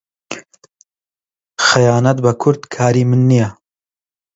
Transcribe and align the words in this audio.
خەیانەت 1.67 2.17
بە 2.25 2.31
کورد 2.41 2.61
کاری 2.75 3.03
من 3.09 3.21
نییە. 3.29 3.49